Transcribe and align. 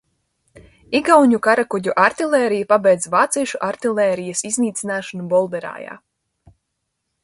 Igauņu 0.99 1.39
karakuģu 1.47 1.93
artilērija 2.05 2.69
pabeidza 2.75 3.13
vāciešu 3.17 3.63
artilērijas 3.71 4.45
iznīcināšanu 4.53 5.31
Bolderājā. 5.35 6.05